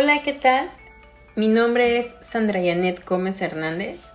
Hola, 0.00 0.22
¿qué 0.22 0.32
tal? 0.32 0.70
Mi 1.34 1.48
nombre 1.48 1.98
es 1.98 2.14
Sandra 2.20 2.60
Yanet 2.60 3.04
Gómez 3.04 3.42
Hernández. 3.42 4.12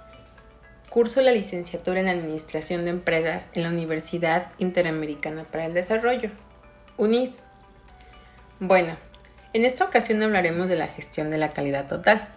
Curso 0.89 1.19
la 1.19 1.33
licenciatura 1.33 1.99
en 1.99 2.07
Administración 2.07 2.85
de 2.85 2.91
Empresas 2.91 3.49
en 3.51 3.63
la 3.63 3.69
Universidad 3.69 4.49
Interamericana 4.59 5.44
para 5.44 5.65
el 5.65 5.73
Desarrollo, 5.73 6.29
UNID. 6.96 7.31
Bueno, 8.62 8.96
en 9.51 9.65
esta 9.65 9.83
ocasión 9.83 10.23
hablaremos 10.23 10.69
de 10.69 10.77
la 10.77 10.87
gestión 10.87 11.29
de 11.31 11.37
la 11.37 11.49
calidad 11.49 11.90
total, 11.90 12.29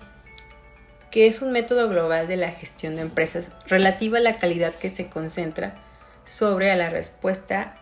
que 1.13 1.29
es 1.29 1.40
un 1.40 1.53
método 1.53 1.89
global 1.89 2.26
de 2.26 2.39
la 2.39 2.50
gestión 2.50 2.96
de 2.96 3.03
empresas 3.03 3.53
relativa 3.68 4.18
a 4.18 4.22
la 4.22 4.39
calidad 4.39 4.75
que 4.75 4.90
se 4.90 5.07
concentra 5.07 5.76
sobre 6.25 6.75
la 6.75 6.90
respuesta 6.90 7.76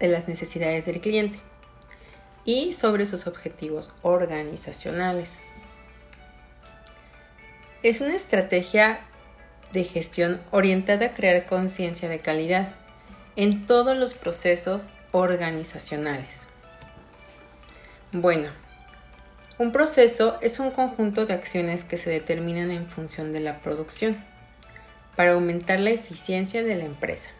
de 0.00 0.08
las 0.08 0.26
necesidades 0.26 0.84
del 0.84 1.00
cliente 1.00 1.38
y 2.44 2.72
sobre 2.72 3.06
sus 3.06 3.26
objetivos 3.26 3.92
organizacionales. 4.02 5.40
Es 7.82 8.00
una 8.00 8.16
estrategia 8.16 9.00
de 9.72 9.84
gestión 9.84 10.40
orientada 10.50 11.06
a 11.06 11.12
crear 11.12 11.46
conciencia 11.46 12.08
de 12.08 12.20
calidad 12.20 12.74
en 13.36 13.66
todos 13.66 13.96
los 13.96 14.14
procesos 14.14 14.90
organizacionales. 15.12 16.48
Bueno, 18.12 18.48
un 19.58 19.72
proceso 19.72 20.38
es 20.40 20.60
un 20.60 20.70
conjunto 20.70 21.26
de 21.26 21.34
acciones 21.34 21.84
que 21.84 21.98
se 21.98 22.10
determinan 22.10 22.70
en 22.70 22.88
función 22.88 23.32
de 23.32 23.40
la 23.40 23.60
producción 23.60 24.16
para 25.16 25.32
aumentar 25.32 25.80
la 25.80 25.90
eficiencia 25.90 26.62
de 26.62 26.76
la 26.76 26.84
empresa. 26.84 27.30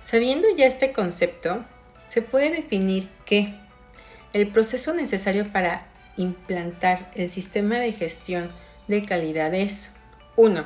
Sabiendo 0.00 0.48
ya 0.56 0.66
este 0.66 0.92
concepto, 0.92 1.64
se 2.10 2.22
puede 2.22 2.50
definir 2.50 3.08
que 3.24 3.54
el 4.32 4.48
proceso 4.48 4.92
necesario 4.94 5.52
para 5.52 5.86
implantar 6.16 7.08
el 7.14 7.30
sistema 7.30 7.76
de 7.76 7.92
gestión 7.92 8.50
de 8.88 9.04
calidad 9.04 9.54
es 9.54 9.92
1. 10.34 10.64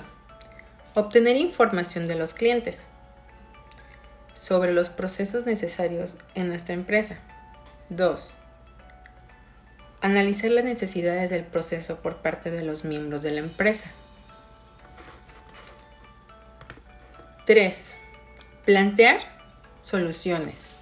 Obtener 0.94 1.36
información 1.36 2.08
de 2.08 2.14
los 2.14 2.32
clientes 2.32 2.86
sobre 4.32 4.72
los 4.72 4.88
procesos 4.88 5.44
necesarios 5.44 6.16
en 6.34 6.48
nuestra 6.48 6.74
empresa. 6.74 7.18
2. 7.90 8.38
Analizar 10.00 10.50
las 10.50 10.64
necesidades 10.64 11.28
del 11.28 11.44
proceso 11.44 12.00
por 12.00 12.22
parte 12.22 12.50
de 12.50 12.64
los 12.64 12.86
miembros 12.86 13.20
de 13.20 13.32
la 13.32 13.40
empresa. 13.40 13.90
3. 17.44 17.96
Plantear 18.64 19.20
soluciones. 19.82 20.73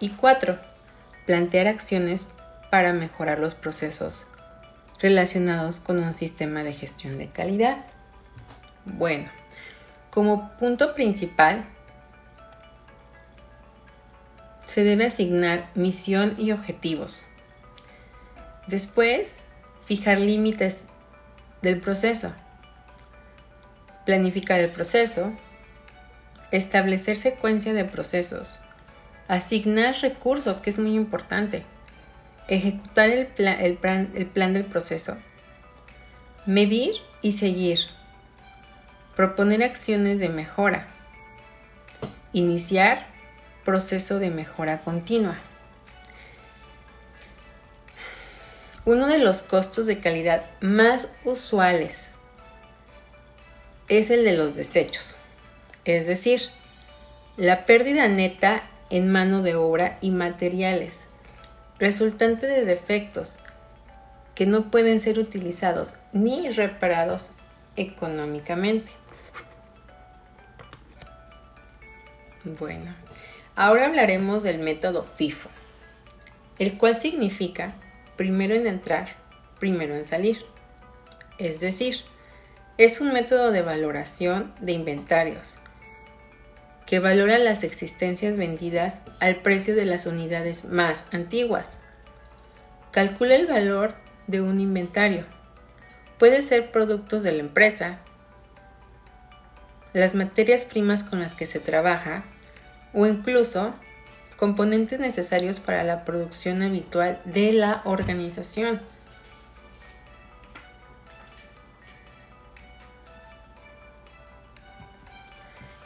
Y 0.00 0.10
4. 0.10 0.58
Plantear 1.26 1.66
acciones 1.66 2.26
para 2.70 2.92
mejorar 2.92 3.38
los 3.38 3.54
procesos 3.54 4.26
relacionados 5.00 5.80
con 5.80 5.98
un 5.98 6.14
sistema 6.14 6.62
de 6.62 6.72
gestión 6.72 7.18
de 7.18 7.28
calidad. 7.28 7.84
Bueno, 8.84 9.30
como 10.10 10.50
punto 10.58 10.94
principal, 10.94 11.64
se 14.66 14.84
debe 14.84 15.06
asignar 15.06 15.70
misión 15.74 16.34
y 16.38 16.52
objetivos. 16.52 17.26
Después, 18.66 19.38
fijar 19.84 20.20
límites 20.20 20.84
del 21.62 21.80
proceso 21.80 22.32
planificar 24.08 24.58
el 24.58 24.70
proceso, 24.70 25.34
establecer 26.50 27.18
secuencia 27.18 27.74
de 27.74 27.84
procesos, 27.84 28.60
asignar 29.28 29.94
recursos, 30.00 30.60
que 30.60 30.70
es 30.70 30.78
muy 30.78 30.94
importante, 30.94 31.64
ejecutar 32.48 33.10
el, 33.10 33.28
el, 33.38 33.76
plan, 33.76 34.10
el 34.14 34.26
plan 34.26 34.54
del 34.54 34.64
proceso, 34.64 35.18
medir 36.46 36.94
y 37.20 37.32
seguir, 37.32 37.78
proponer 39.14 39.62
acciones 39.62 40.18
de 40.18 40.30
mejora, 40.30 40.88
iniciar 42.32 43.06
proceso 43.64 44.18
de 44.18 44.30
mejora 44.30 44.78
continua. 44.78 45.36
Uno 48.86 49.06
de 49.08 49.18
los 49.18 49.42
costos 49.42 49.84
de 49.84 49.98
calidad 49.98 50.46
más 50.62 51.12
usuales 51.24 52.12
es 53.88 54.08
el 54.08 54.24
de 54.24 54.34
los 54.34 54.56
desechos, 54.56 55.18
es 55.84 56.06
decir, 56.06 56.48
la 57.36 57.66
pérdida 57.66 58.08
neta 58.08 58.62
en 58.90 59.10
mano 59.10 59.42
de 59.42 59.54
obra 59.54 59.98
y 60.00 60.10
materiales, 60.10 61.10
resultante 61.78 62.46
de 62.46 62.64
defectos 62.64 63.40
que 64.34 64.46
no 64.46 64.70
pueden 64.70 65.00
ser 65.00 65.18
utilizados 65.18 65.94
ni 66.12 66.50
reparados 66.50 67.32
económicamente. 67.76 68.92
Bueno, 72.44 72.94
ahora 73.56 73.86
hablaremos 73.86 74.42
del 74.42 74.58
método 74.58 75.02
FIFO, 75.04 75.50
el 76.58 76.78
cual 76.78 76.96
significa 76.96 77.74
primero 78.16 78.54
en 78.54 78.66
entrar, 78.66 79.16
primero 79.58 79.96
en 79.96 80.06
salir. 80.06 80.44
Es 81.38 81.60
decir, 81.60 81.96
es 82.78 83.00
un 83.00 83.12
método 83.12 83.50
de 83.50 83.62
valoración 83.62 84.54
de 84.60 84.72
inventarios 84.72 85.56
que 86.88 87.00
valora 87.00 87.36
las 87.38 87.64
existencias 87.64 88.38
vendidas 88.38 89.02
al 89.20 89.36
precio 89.36 89.76
de 89.76 89.84
las 89.84 90.06
unidades 90.06 90.64
más 90.64 91.12
antiguas. 91.12 91.80
Calcula 92.92 93.36
el 93.36 93.46
valor 93.46 93.94
de 94.26 94.40
un 94.40 94.58
inventario. 94.58 95.26
Puede 96.18 96.40
ser 96.40 96.70
productos 96.70 97.22
de 97.22 97.32
la 97.32 97.40
empresa, 97.40 97.98
las 99.92 100.14
materias 100.14 100.64
primas 100.64 101.04
con 101.04 101.20
las 101.20 101.34
que 101.34 101.44
se 101.44 101.60
trabaja 101.60 102.24
o 102.94 103.06
incluso 103.06 103.74
componentes 104.38 104.98
necesarios 104.98 105.60
para 105.60 105.84
la 105.84 106.06
producción 106.06 106.62
habitual 106.62 107.20
de 107.26 107.52
la 107.52 107.82
organización. 107.84 108.80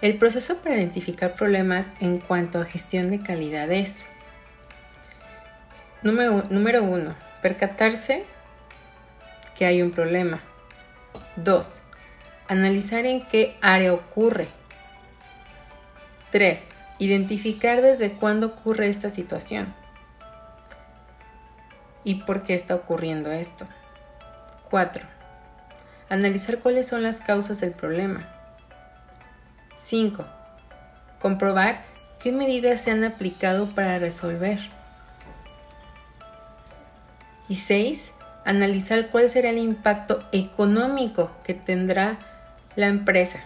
El 0.02 0.18
proceso 0.18 0.56
para 0.56 0.78
identificar 0.78 1.34
problemas 1.34 1.88
en 2.00 2.18
cuanto 2.18 2.60
a 2.60 2.64
gestión 2.64 3.06
de 3.06 3.22
calidad 3.22 3.70
es 3.70 4.08
número, 6.02 6.82
uno, 6.82 7.14
percatarse 7.40 8.24
que 9.56 9.64
hay 9.64 9.80
un 9.80 9.92
problema. 9.92 10.42
2. 11.36 11.82
Analizar 12.48 13.06
en 13.06 13.24
qué 13.28 13.56
área 13.60 13.94
ocurre. 13.94 14.48
3. 16.32 16.70
Identificar 16.98 17.80
desde 17.80 18.10
cuándo 18.10 18.48
ocurre 18.48 18.88
esta 18.88 19.08
situación 19.08 19.72
y 22.02 22.16
por 22.16 22.42
qué 22.42 22.54
está 22.54 22.74
ocurriendo 22.74 23.30
esto. 23.30 23.68
4. 24.68 25.04
Analizar 26.08 26.58
cuáles 26.58 26.88
son 26.88 27.04
las 27.04 27.20
causas 27.20 27.60
del 27.60 27.70
problema. 27.70 28.41
5. 29.82 30.24
Comprobar 31.20 31.82
qué 32.20 32.30
medidas 32.30 32.82
se 32.82 32.92
han 32.92 33.02
aplicado 33.02 33.66
para 33.66 33.98
resolver. 33.98 34.60
Y 37.48 37.56
6. 37.56 38.14
Analizar 38.44 39.10
cuál 39.10 39.28
será 39.28 39.50
el 39.50 39.58
impacto 39.58 40.22
económico 40.30 41.32
que 41.42 41.54
tendrá 41.54 42.18
la 42.76 42.86
empresa. 42.86 43.40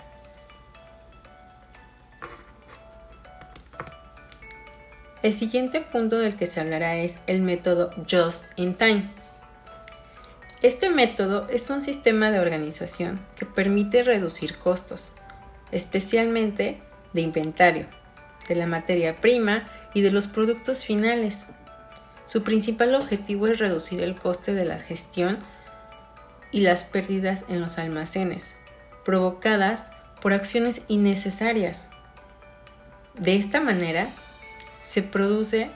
El 5.23 5.33
siguiente 5.33 5.81
punto 5.81 6.19
del 6.19 6.37
que 6.37 6.47
se 6.47 6.61
hablará 6.61 6.97
es 6.97 7.19
el 7.27 7.41
método 7.41 7.91
Just 8.09 8.45
in 8.57 8.75
Time. 8.75 9.11
Este 10.63 10.91
método 10.91 11.49
es 11.49 11.69
un 11.71 11.81
sistema 11.81 12.31
de 12.31 12.41
organización 12.41 13.21
que 13.37 13.47
permite 13.47 14.03
reducir 14.03 14.59
costos, 14.59 15.13
especialmente 15.73 16.81
de 17.13 17.21
inventario, 17.21 17.87
de 18.49 18.55
la 18.55 18.67
materia 18.67 19.17
prima 19.17 19.65
y 19.95 20.03
de 20.03 20.11
los 20.11 20.27
productos 20.27 20.85
finales. 20.85 21.47
Su 22.27 22.43
principal 22.43 22.95
objetivo 22.95 23.47
es 23.47 23.59
reducir 23.59 24.03
el 24.03 24.17
coste 24.17 24.53
de 24.53 24.65
la 24.65 24.79
gestión 24.79 25.39
y 26.53 26.61
las 26.61 26.85
pérdidas 26.85 27.45
en 27.49 27.61
los 27.61 27.79
almacenes, 27.79 28.55
provocadas 29.05 29.93
por 30.21 30.33
acciones 30.33 30.83
innecesarias. 30.89 31.91
De 33.15 33.37
esta 33.37 33.61
manera, 33.61 34.11
se 34.81 35.03
produce 35.03 35.71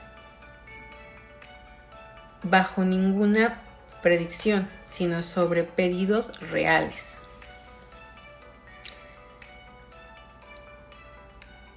bajo 2.43 2.83
ninguna 2.83 3.61
predicción, 4.01 4.67
sino 4.85 5.23
sobre 5.23 5.63
pedidos 5.63 6.39
reales. 6.51 7.19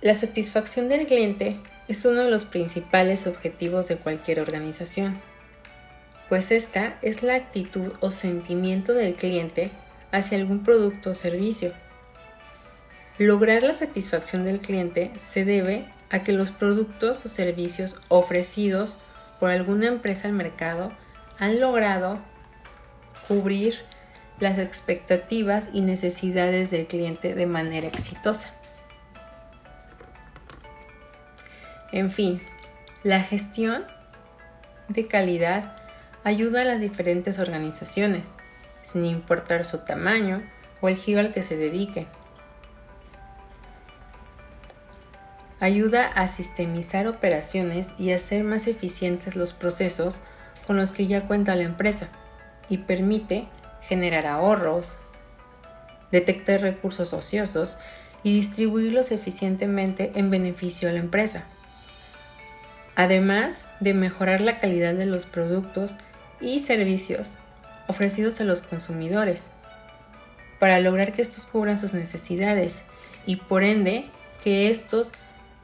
La 0.05 0.15
satisfacción 0.15 0.91
del 0.91 1.07
cliente 1.07 1.57
es 1.89 2.05
uno 2.05 2.25
de 2.25 2.31
los 2.31 2.45
principales 2.45 3.27
objetivos 3.27 3.89
de 3.89 3.97
cualquier 3.97 4.39
organización. 4.39 5.19
pues 6.29 6.51
esta 6.51 6.99
es 7.01 7.23
la 7.23 7.37
actitud 7.37 7.91
o 8.01 8.11
sentimiento 8.11 8.93
del 8.93 9.15
cliente 9.15 9.71
hacia 10.13 10.37
algún 10.37 10.63
producto 10.63 11.13
o 11.13 11.15
servicio. 11.15 11.73
Lograr 13.17 13.63
la 13.63 13.73
satisfacción 13.73 14.45
del 14.45 14.59
cliente 14.59 15.11
se 15.19 15.47
debe 15.47 15.87
a 16.11 16.23
que 16.23 16.33
los 16.33 16.51
productos 16.51 17.25
o 17.25 17.31
servicios 17.31 17.99
ofrecidos 18.09 18.99
por 19.41 19.49
alguna 19.49 19.87
empresa 19.87 20.29
al 20.29 20.35
mercado 20.35 20.93
han 21.39 21.61
logrado 21.61 22.19
cubrir 23.27 23.77
las 24.39 24.59
expectativas 24.59 25.71
y 25.73 25.81
necesidades 25.81 26.71
del 26.71 26.87
cliente 26.87 27.35
de 27.35 27.47
manera 27.47 27.87
exitosa. 27.87 28.64
En 31.95 32.11
fin, 32.11 32.43
la 33.05 33.21
gestión 33.21 33.85
de 34.89 35.07
calidad 35.07 35.77
ayuda 36.25 36.63
a 36.63 36.65
las 36.65 36.81
diferentes 36.81 37.39
organizaciones, 37.39 38.37
sin 38.83 39.07
importar 39.07 39.65
su 39.65 39.79
tamaño 39.79 40.43
o 40.81 40.89
el 40.89 40.97
giro 40.97 41.21
al 41.21 41.33
que 41.33 41.45
se 41.45 41.57
dedique. 41.57 42.09
Ayuda 45.61 46.07
a 46.09 46.27
sistemizar 46.27 47.07
operaciones 47.07 47.93
y 47.97 48.11
hacer 48.11 48.43
más 48.43 48.67
eficientes 48.67 49.37
los 49.37 49.53
procesos 49.53 50.19
con 50.67 50.77
los 50.77 50.91
que 50.91 51.07
ya 51.07 51.29
cuenta 51.29 51.55
la 51.55 51.63
empresa 51.63 52.09
y 52.69 52.79
permite 52.79 53.47
generar 53.83 54.27
ahorros, 54.27 54.97
detectar 56.11 56.61
recursos 56.61 57.13
ociosos 57.13 57.77
y 58.25 58.35
distribuirlos 58.35 59.13
eficientemente 59.13 60.11
en 60.17 60.31
beneficio 60.31 60.89
a 60.89 60.93
la 60.93 60.99
empresa. 60.99 61.45
Además 62.97 63.69
de 63.81 63.95
mejorar 63.95 64.41
la 64.41 64.59
calidad 64.59 64.95
de 64.95 65.07
los 65.07 65.27
productos 65.27 65.93
y 66.41 66.61
servicios 66.61 67.39
ofrecidos 67.89 68.41
a 68.41 68.45
los 68.45 68.63
consumidores, 68.63 69.49
para 70.59 70.81
lograr 70.81 71.13
que 71.13 71.23
estos 71.23 71.45
cubran 71.45 71.79
sus 71.79 71.93
necesidades 71.93 72.85
y 73.27 73.37
por 73.37 73.65
ende 73.65 74.07
que 74.43 74.71
estos 74.71 75.13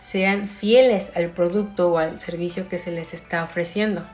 sean 0.00 0.48
fieles 0.48 1.12
al 1.16 1.30
producto 1.30 1.92
o 1.92 1.98
al 1.98 2.20
servicio 2.20 2.68
que 2.68 2.78
se 2.78 2.90
les 2.90 3.14
está 3.14 3.44
ofreciendo. 3.44 4.04